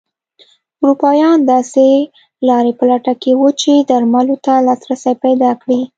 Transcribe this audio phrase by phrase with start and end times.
[0.83, 1.87] اروپایان داسې
[2.47, 5.81] لارې په لټه کې وو چې درملو ته لاسرسی پیدا کړي.